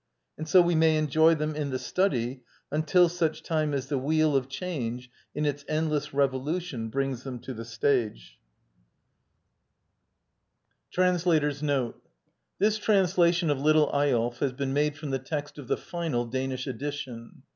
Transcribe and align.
And 0.35 0.49
so 0.49 0.63
we 0.63 0.73
may 0.73 0.97
enjoy 0.97 1.35
them 1.35 1.53
in 1.55 1.69
the 1.69 1.77
study 1.77 2.41
until 2.71 3.07
such 3.07 3.43
time 3.43 3.71
as 3.71 3.85
the 3.85 3.99
wheel 3.99 4.35
of 4.35 4.49
change, 4.49 5.11
in 5.35 5.45
its 5.45 5.63
endless 5.67 6.11
revolution, 6.11 6.89
brings 6.89 7.21
them 7.21 7.37
to 7.41 7.53
the 7.53 7.63
stage. 7.63 8.39
xxi 10.91 10.95
d 10.95 10.97
by 10.97 11.03
Google 11.03 11.03
Digitized 11.03 11.03
by 11.03 11.03
VjOOQIC 11.03 11.03
TRANSLATOR'S 11.03 11.63
NOTE 11.63 12.03
This 12.57 12.77
translation 12.79 13.49
of" 13.51 13.59
Little 13.61 13.91
Eyolf" 13.91 14.37
has 14.39 14.53
been 14.53 14.73
made 14.73 14.97
from 14.97 15.11
the 15.11 15.19
text 15.19 15.59
of 15.59 15.67
the 15.67 15.77
final 15.77 16.25
Danish 16.25 16.65
edition. 16.65 17.43